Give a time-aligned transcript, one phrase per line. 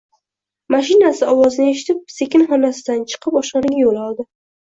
[0.75, 4.27] Mashinasi ovozini eshitib, sekin xonasidan chiqib oshxonaga yo`l oldi